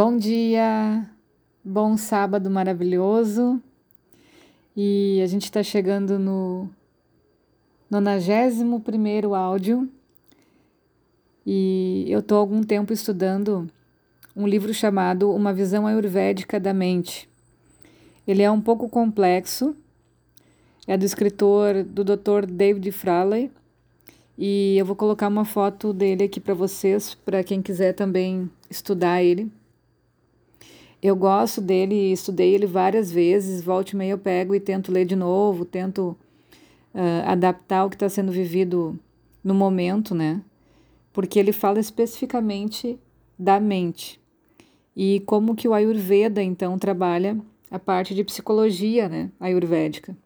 [0.00, 1.10] Bom dia,
[1.64, 3.60] bom sábado maravilhoso.
[4.76, 6.70] E a gente está chegando no
[7.90, 9.88] 91 áudio.
[11.44, 13.68] E eu estou há algum tempo estudando
[14.36, 17.28] um livro chamado Uma Visão Ayurvédica da Mente.
[18.24, 19.74] Ele é um pouco complexo,
[20.86, 22.46] é do escritor do Dr.
[22.48, 23.50] David Fraley.
[24.38, 29.24] E eu vou colocar uma foto dele aqui para vocês, para quem quiser também estudar
[29.24, 29.50] ele.
[31.02, 35.04] Eu gosto dele, estudei ele várias vezes, volte e meia eu pego e tento ler
[35.04, 36.16] de novo, tento
[36.94, 38.98] uh, adaptar o que está sendo vivido
[39.44, 40.42] no momento, né?
[41.12, 42.98] Porque ele fala especificamente
[43.38, 44.20] da mente
[44.96, 47.38] e como que o Ayurveda então trabalha
[47.70, 50.16] a parte de psicologia, né, ayurvédica.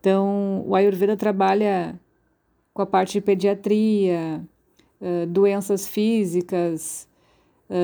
[0.00, 1.98] Então, o Ayurveda trabalha
[2.72, 4.44] com a parte de pediatria,
[5.00, 7.08] uh, doenças físicas,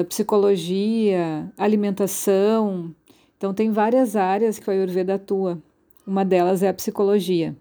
[0.08, 2.94] psicologia, alimentação.
[3.36, 5.60] Então, tem várias áreas que o Ayurveda atua.
[6.06, 7.56] Uma delas é a psicologia.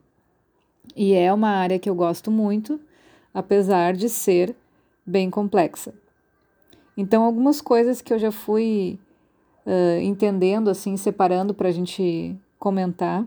[0.95, 2.79] E é uma área que eu gosto muito,
[3.33, 4.55] apesar de ser
[5.05, 5.93] bem complexa.
[6.97, 8.99] Então, algumas coisas que eu já fui
[9.65, 13.25] uh, entendendo, assim, separando para a gente comentar.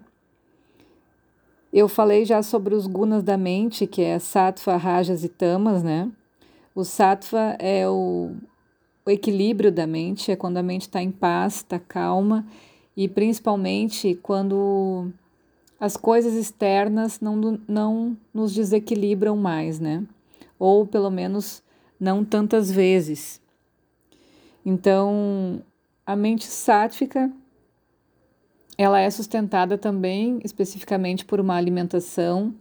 [1.72, 6.10] Eu falei já sobre os gunas da mente, que é sattva, rajas e tamas, né?
[6.74, 8.32] O sattva é o,
[9.04, 12.46] o equilíbrio da mente, é quando a mente está em paz, está calma
[12.96, 15.10] e principalmente quando
[15.80, 20.04] as coisas externas não, não nos desequilibram mais, né?
[20.58, 21.62] Ou pelo menos
[21.98, 23.40] não tantas vezes.
[24.64, 25.60] Então,
[26.06, 27.30] a mente sátrica
[28.78, 32.54] ela é sustentada também especificamente por uma alimentação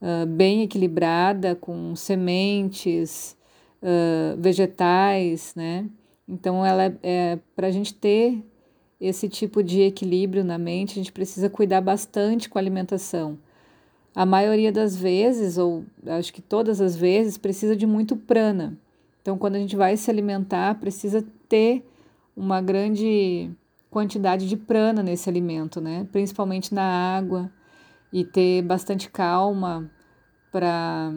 [0.00, 3.35] uh, bem equilibrada, com sementes,
[4.38, 5.88] vegetais, né?
[6.28, 8.42] Então, ela é, é para a gente ter
[9.00, 13.38] esse tipo de equilíbrio na mente, a gente precisa cuidar bastante com a alimentação.
[14.14, 18.78] A maioria das vezes, ou acho que todas as vezes, precisa de muito prana.
[19.20, 21.86] Então, quando a gente vai se alimentar, precisa ter
[22.34, 23.50] uma grande
[23.90, 26.06] quantidade de prana nesse alimento, né?
[26.10, 27.50] Principalmente na água
[28.12, 29.90] e ter bastante calma
[30.50, 31.12] para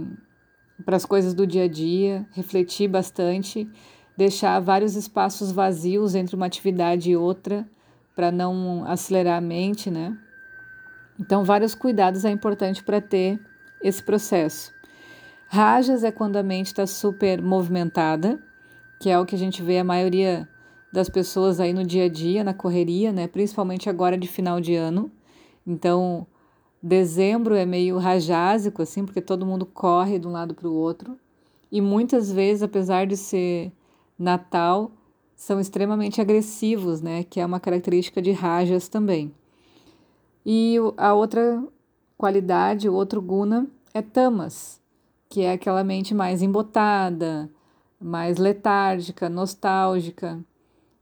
[0.86, 3.70] para as coisas do dia a dia, refletir bastante,
[4.18, 7.68] deixar vários espaços vazios entre uma atividade e outra
[8.16, 10.18] para não acelerar a mente, né?
[11.20, 13.40] Então, vários cuidados é importante para ter
[13.82, 14.74] esse processo.
[15.48, 18.40] Rajas é quando a mente está super movimentada,
[19.00, 20.48] que é o que a gente vê a maioria
[20.92, 23.28] das pessoas aí no dia a dia, na correria, né?
[23.28, 25.12] Principalmente agora de final de ano.
[25.66, 26.28] Então,
[26.82, 31.18] Dezembro é meio rajásico, assim, porque todo mundo corre de um lado para o outro.
[31.72, 33.72] E muitas vezes, apesar de ser
[34.18, 34.92] Natal,
[35.36, 37.24] são extremamente agressivos, né?
[37.24, 39.34] Que é uma característica de rajas também.
[40.46, 41.64] E a outra
[42.18, 44.82] qualidade, o outro guna, é tamas,
[45.30, 47.50] que é aquela mente mais embotada,
[48.00, 50.40] mais letárgica, nostálgica.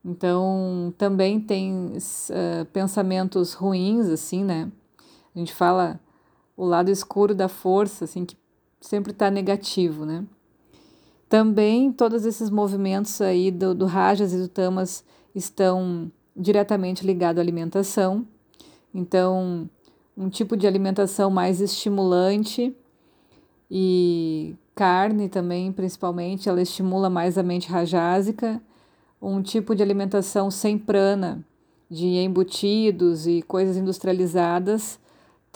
[0.03, 4.71] Então, também tem uh, pensamentos ruins, assim, né?
[5.37, 5.99] A gente fala
[6.57, 8.35] o lado escuro da força, assim, que
[8.81, 10.25] sempre está negativo, né?
[11.29, 15.05] Também todos esses movimentos aí do, do Rajas e do Tamas
[15.35, 18.25] estão diretamente ligados à alimentação.
[18.91, 19.69] Então,
[20.17, 22.75] um tipo de alimentação mais estimulante
[23.69, 28.59] e carne também, principalmente, ela estimula mais a mente rajásica.
[29.21, 31.45] Um tipo de alimentação sem prana,
[31.87, 34.99] de embutidos e coisas industrializadas,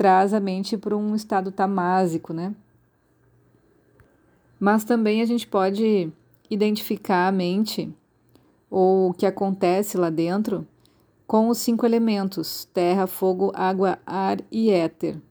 [0.02, 2.56] traz a mente para um estado tamásico, né?
[4.60, 6.12] Mas também a gente pode
[6.50, 7.88] identificar a mente
[8.68, 10.68] ou o que acontece lá dentro
[11.28, 15.22] com os cinco elementos: terra, fogo, água, ar e éter.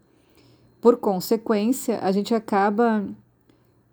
[0.81, 3.05] Por consequência, a gente acaba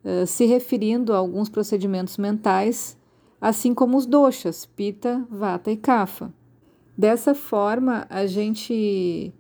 [0.06, 2.96] uh, se referindo a alguns procedimentos mentais,
[3.42, 6.32] assim como os doshas, pita, vata e kapha.
[6.96, 9.34] Dessa forma, a gente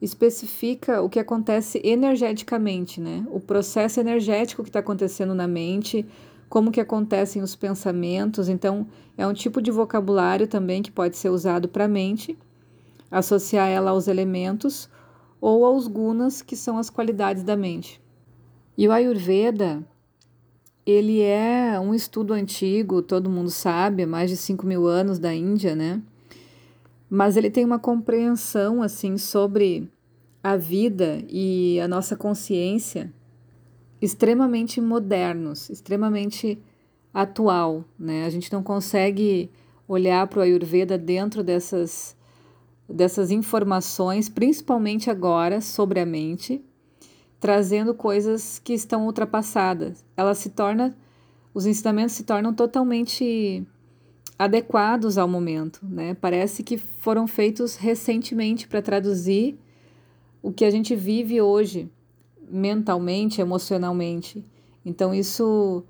[0.00, 3.26] especifica o que acontece energeticamente, né?
[3.30, 6.06] O processo energético que está acontecendo na mente,
[6.48, 8.48] como que acontecem os pensamentos.
[8.48, 12.38] Então, é um tipo de vocabulário também que pode ser usado para a mente,
[13.10, 14.88] associar ela aos elementos
[15.40, 18.00] ou aos gunas, que são as qualidades da mente.
[18.76, 19.82] E o Ayurveda,
[20.84, 25.34] ele é um estudo antigo, todo mundo sabe, há mais de 5 mil anos da
[25.34, 26.02] Índia, né?
[27.08, 29.90] Mas ele tem uma compreensão assim sobre
[30.42, 33.12] a vida e a nossa consciência
[34.00, 36.58] extremamente modernos, extremamente
[37.12, 38.26] atual, né?
[38.26, 39.50] A gente não consegue
[39.88, 42.16] olhar para o Ayurveda dentro dessas,
[42.88, 46.62] dessas informações, principalmente agora, sobre a mente,
[47.40, 50.04] trazendo coisas que estão ultrapassadas.
[50.16, 50.96] Ela se torna,
[51.54, 53.66] os ensinamentos se tornam totalmente
[54.38, 56.14] adequados ao momento, né?
[56.14, 59.58] Parece que foram feitos recentemente para traduzir
[60.42, 61.90] o que a gente vive hoje,
[62.48, 64.44] mentalmente, emocionalmente.
[64.84, 65.82] Então isso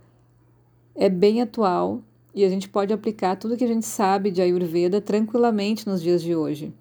[0.94, 2.02] é bem atual
[2.34, 6.22] e a gente pode aplicar tudo que a gente sabe de Ayurveda tranquilamente nos dias
[6.22, 6.72] de hoje.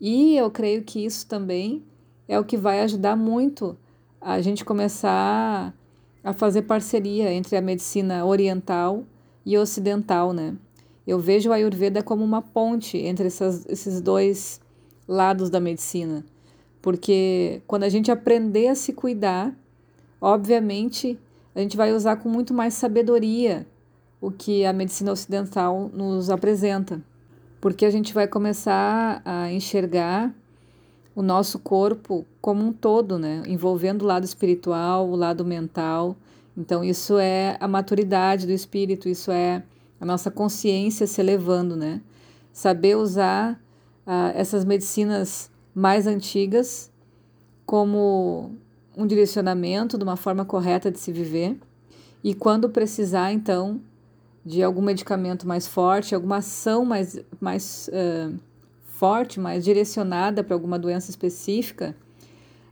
[0.00, 1.82] E eu creio que isso também
[2.28, 3.76] é o que vai ajudar muito
[4.20, 5.74] a gente começar
[6.22, 9.04] a fazer parceria entre a medicina oriental
[9.44, 10.56] e ocidental, né?
[11.06, 14.60] Eu vejo a Ayurveda como uma ponte entre essas, esses dois
[15.06, 16.24] lados da medicina,
[16.80, 19.54] porque quando a gente aprender a se cuidar,
[20.20, 21.18] obviamente
[21.54, 23.66] a gente vai usar com muito mais sabedoria
[24.20, 27.02] o que a medicina ocidental nos apresenta,
[27.60, 30.34] porque a gente vai começar a enxergar
[31.14, 33.42] o nosso corpo como um todo, né?
[33.46, 36.16] envolvendo o lado espiritual, o lado mental.
[36.56, 39.62] Então, isso é a maturidade do espírito, isso é
[40.04, 42.02] a nossa consciência se elevando, né?
[42.52, 43.54] Saber usar
[44.06, 46.92] uh, essas medicinas mais antigas
[47.64, 48.52] como
[48.94, 51.58] um direcionamento de uma forma correta de se viver
[52.22, 53.80] e quando precisar, então,
[54.44, 58.38] de algum medicamento mais forte, alguma ação mais, mais uh,
[58.84, 61.96] forte, mais direcionada para alguma doença específica,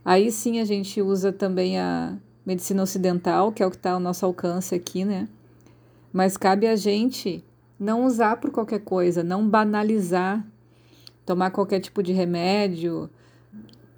[0.05, 2.15] aí sim a gente usa também a
[2.45, 5.27] medicina ocidental, que é o que está ao nosso alcance aqui, né?
[6.13, 7.43] Mas cabe a gente
[7.79, 10.45] não usar por qualquer coisa, não banalizar,
[11.25, 13.09] tomar qualquer tipo de remédio,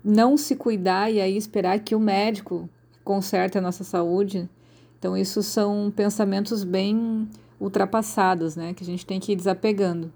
[0.02, 2.70] não se cuidar e aí esperar que o médico
[3.04, 4.50] conserte a nossa saúde.
[4.98, 7.28] Então, isso são pensamentos bem
[7.60, 8.74] ultrapassados, né?
[8.74, 10.12] Que a gente tem que ir desapegando.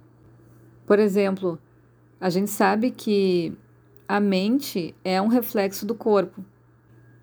[0.86, 1.60] Por exemplo,
[2.20, 3.54] a gente sabe que
[4.08, 6.44] a mente é um reflexo do corpo.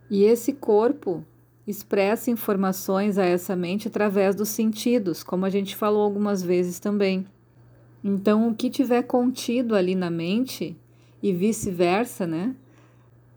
[0.08, 1.25] E esse corpo
[1.66, 7.26] expressa informações a essa mente através dos sentidos, como a gente falou algumas vezes também.
[8.04, 10.76] Então, o que tiver contido ali na mente
[11.22, 12.54] e vice-versa, né,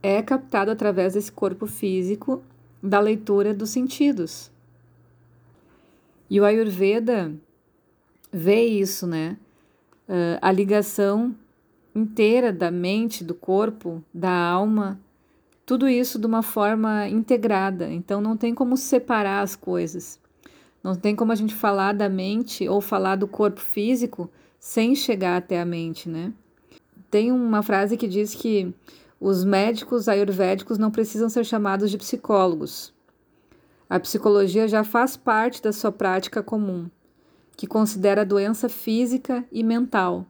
[0.03, 2.43] é captado através desse corpo físico
[2.81, 4.51] da leitura dos sentidos.
[6.29, 7.33] E o Ayurveda
[8.31, 9.37] vê isso, né?
[10.07, 11.35] Uh, a ligação
[11.93, 14.99] inteira da mente, do corpo, da alma
[15.69, 17.91] tudo isso de uma forma integrada.
[17.91, 20.19] Então não tem como separar as coisas.
[20.83, 25.37] Não tem como a gente falar da mente ou falar do corpo físico sem chegar
[25.37, 26.33] até a mente, né?
[27.11, 28.73] Tem uma frase que diz que
[29.21, 32.91] os médicos ayurvédicos não precisam ser chamados de psicólogos.
[33.87, 36.89] A psicologia já faz parte da sua prática comum,
[37.55, 40.25] que considera a doença física e mental,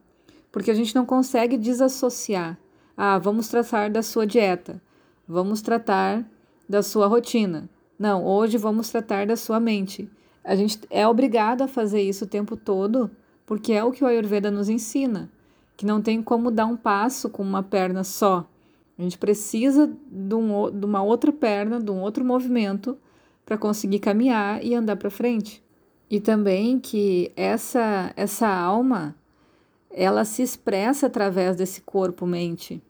[0.52, 2.60] porque a gente não consegue desassociar.
[2.98, 4.82] Ah, vamos tratar da sua dieta
[5.30, 6.26] vamos tratar
[6.68, 7.70] da sua rotina.
[8.00, 10.10] Não, hoje vamos tratar da sua mente.
[10.44, 13.12] A gente é obrigado a fazer isso o tempo todo,
[13.46, 15.30] porque é o que o Ayurveda nos ensina,
[15.78, 18.50] que não tem como dar um passo com uma perna só.
[18.98, 22.98] A gente precisa de, um, de uma outra perna, de um outro movimento
[23.46, 25.64] para conseguir caminhar e andar para frente.
[26.10, 29.16] E também que essa essa alma
[29.92, 32.82] ela se expressa através desse corpo-mente.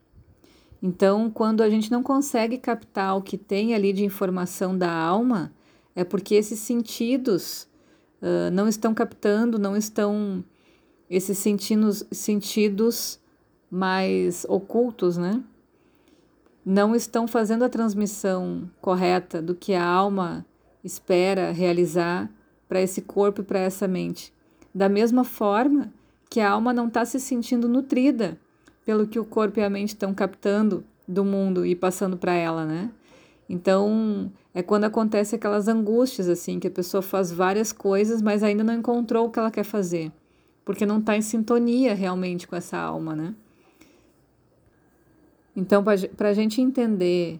[0.81, 5.51] Então, quando a gente não consegue captar o que tem ali de informação da alma,
[5.95, 7.67] é porque esses sentidos
[8.21, 10.43] uh, não estão captando, não estão.
[11.09, 13.19] Esses sentidos, sentidos
[13.69, 15.43] mais ocultos, né?
[16.63, 20.45] Não estão fazendo a transmissão correta do que a alma
[20.83, 22.29] espera realizar
[22.67, 24.31] para esse corpo e para essa mente.
[24.73, 25.91] Da mesma forma
[26.29, 28.39] que a alma não está se sentindo nutrida
[28.89, 32.65] pelo que o corpo e a mente estão captando do mundo e passando para ela,
[32.65, 32.89] né?
[33.47, 38.63] Então, é quando acontece aquelas angústias assim, que a pessoa faz várias coisas, mas ainda
[38.63, 40.11] não encontrou o que ela quer fazer,
[40.65, 43.35] porque não está em sintonia realmente com essa alma, né?
[45.55, 47.39] Então, para a gente entender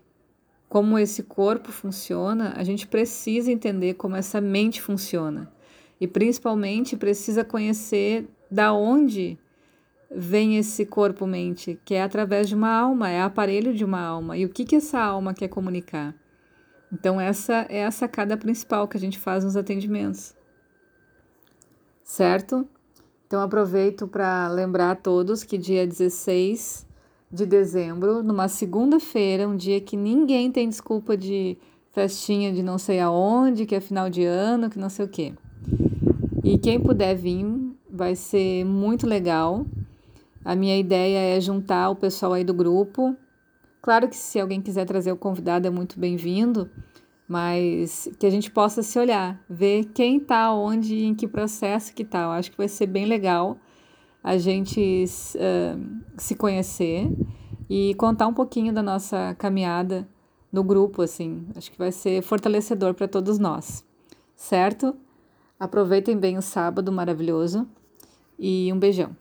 [0.70, 5.52] como esse corpo funciona, a gente precisa entender como essa mente funciona.
[6.00, 9.36] E principalmente precisa conhecer da onde
[10.12, 14.38] vem esse corpo-mente, que é através de uma alma, é aparelho de uma alma.
[14.38, 16.16] E o que, que essa alma quer comunicar?
[16.92, 20.36] Então, essa é a sacada principal que a gente faz nos atendimentos.
[22.04, 22.68] Certo?
[23.28, 26.88] Então, aproveito para lembrar a todos que dia 16
[27.32, 31.56] de dezembro, numa segunda-feira, um dia que ninguém tem desculpa de
[31.92, 35.34] festinha de não sei aonde, que é final de ano, que não sei o quê.
[36.44, 37.46] E quem puder vir,
[37.88, 39.66] vai ser muito legal.
[40.44, 43.16] A minha ideia é juntar o pessoal aí do grupo.
[43.82, 46.70] Claro que se alguém quiser trazer o convidado é muito bem-vindo,
[47.28, 52.04] mas que a gente possa se olhar, ver quem está onde, em que processo que
[52.04, 52.24] está.
[52.24, 53.58] Eu acho que vai ser bem legal
[54.24, 55.06] a gente
[55.36, 57.10] uh, se conhecer
[57.70, 60.08] e contar um pouquinho da nossa caminhada
[60.52, 61.46] no grupo, assim.
[61.56, 63.86] Acho que vai ser fortalecedor para todos nós,
[64.36, 64.96] certo?
[65.60, 67.68] Aproveitem bem o sábado maravilhoso
[68.38, 69.16] e um beijão.